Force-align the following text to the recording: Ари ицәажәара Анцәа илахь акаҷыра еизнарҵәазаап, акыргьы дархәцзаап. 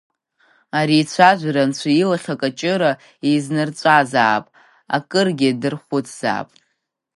Ари 0.77 0.95
ицәажәара 1.01 1.61
Анцәа 1.63 1.91
илахь 2.01 2.29
акаҷыра 2.33 2.91
еизнарҵәазаап, 3.27 4.45
акыргьы 4.95 5.49
дархәцзаап. 5.61 6.49